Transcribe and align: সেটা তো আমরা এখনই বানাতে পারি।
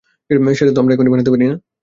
সেটা 0.59 0.71
তো 0.73 0.79
আমরা 0.81 0.93
এখনই 0.95 1.11
বানাতে 1.13 1.31
পারি। 1.33 1.45